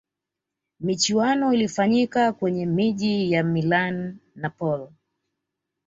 [0.79, 4.87] michuano ilifanyika kwenye miji ya milan napoli